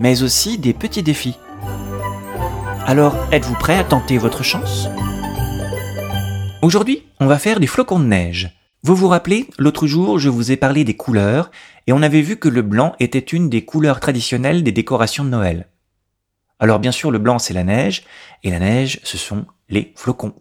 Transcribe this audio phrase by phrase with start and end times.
[0.00, 1.36] mais aussi des petits défis.
[2.86, 4.88] Alors, êtes-vous prêt à tenter votre chance?
[6.62, 8.50] Aujourd'hui, on va faire des flocons de neige.
[8.82, 11.50] Vous vous rappelez, l'autre jour, je vous ai parlé des couleurs,
[11.86, 15.30] et on avait vu que le blanc était une des couleurs traditionnelles des décorations de
[15.30, 15.68] Noël.
[16.58, 18.04] Alors bien sûr, le blanc, c'est la neige,
[18.42, 20.34] et la neige, ce sont les flocons.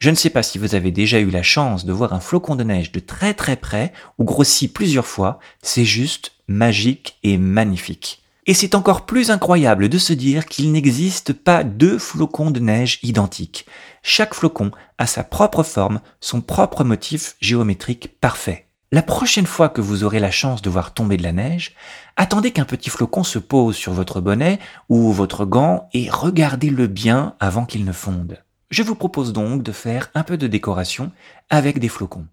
[0.00, 2.56] Je ne sais pas si vous avez déjà eu la chance de voir un flocon
[2.56, 8.23] de neige de très très près ou grossi plusieurs fois, c'est juste magique et magnifique.
[8.46, 12.98] Et c'est encore plus incroyable de se dire qu'il n'existe pas deux flocons de neige
[13.02, 13.64] identiques.
[14.02, 18.66] Chaque flocon a sa propre forme, son propre motif géométrique parfait.
[18.92, 21.74] La prochaine fois que vous aurez la chance de voir tomber de la neige,
[22.16, 24.58] attendez qu'un petit flocon se pose sur votre bonnet
[24.90, 28.44] ou votre gant et regardez-le bien avant qu'il ne fonde.
[28.70, 31.10] Je vous propose donc de faire un peu de décoration
[31.48, 32.26] avec des flocons.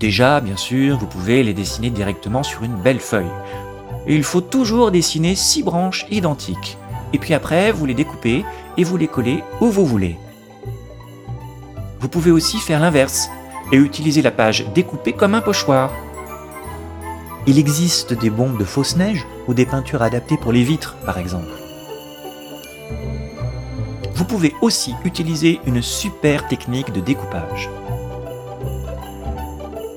[0.00, 3.30] Déjà, bien sûr, vous pouvez les dessiner directement sur une belle feuille.
[4.08, 6.78] il faut toujours dessiner six branches identiques.
[7.12, 8.46] Et puis après, vous les découpez
[8.78, 10.16] et vous les collez où vous voulez.
[12.00, 13.28] Vous pouvez aussi faire l'inverse
[13.72, 15.92] et utiliser la page découpée comme un pochoir.
[17.46, 21.18] Il existe des bombes de fausse neige ou des peintures adaptées pour les vitres, par
[21.18, 21.52] exemple.
[24.14, 27.68] Vous pouvez aussi utiliser une super technique de découpage.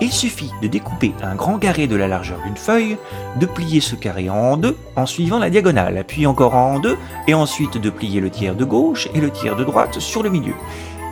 [0.00, 2.96] Il suffit de découper un grand carré de la largeur d'une feuille,
[3.36, 6.96] de plier ce carré en deux en suivant la diagonale, puis encore en deux,
[7.26, 10.30] et ensuite de plier le tiers de gauche et le tiers de droite sur le
[10.30, 10.54] milieu.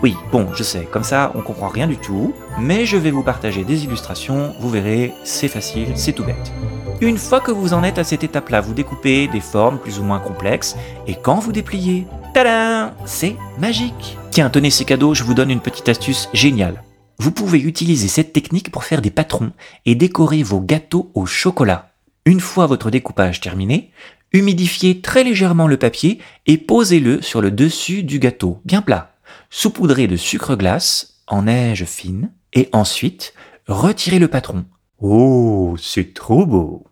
[0.03, 3.23] Oui, bon, je sais, comme ça on comprend rien du tout, mais je vais vous
[3.23, 6.53] partager des illustrations, vous verrez, c'est facile, c'est tout bête.
[7.01, 10.05] Une fois que vous en êtes à cette étape-là, vous découpez des formes plus ou
[10.05, 10.77] moins complexes,
[11.07, 15.61] et quand vous dépliez, Tadam C'est magique Tiens, tenez ces cadeaux, je vous donne une
[15.61, 16.86] petite astuce géniale.
[17.27, 19.51] Vous pouvez utiliser cette technique pour faire des patrons
[19.85, 21.91] et décorer vos gâteaux au chocolat.
[22.25, 23.91] Une fois votre découpage terminé,
[24.33, 29.17] humidifiez très légèrement le papier et posez-le sur le dessus du gâteau, bien plat.
[29.51, 33.35] Saupoudrez de sucre glace en neige fine et ensuite
[33.67, 34.65] retirez le patron.
[35.01, 36.85] Oh, c'est trop beau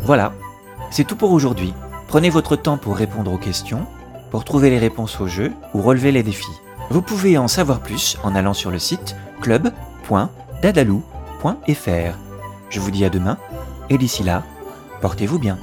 [0.00, 0.32] Voilà,
[0.90, 1.74] c'est tout pour aujourd'hui.
[2.08, 3.86] Prenez votre temps pour répondre aux questions
[4.30, 6.46] pour trouver les réponses au jeu ou relever les défis.
[6.90, 12.18] Vous pouvez en savoir plus en allant sur le site club.dadalou.fr.
[12.70, 13.36] Je vous dis à demain
[13.90, 14.42] et d'ici là,
[15.00, 15.58] portez-vous bien.